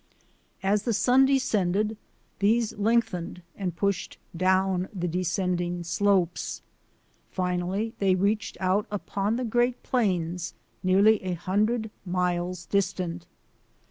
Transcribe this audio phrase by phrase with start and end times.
[0.63, 1.95] As the sun descended,
[2.39, 6.63] these lengthened and pushed down the descending slopes.
[7.29, 13.27] Finally they reached out upon the Great Plains nearly a hundred miles distant.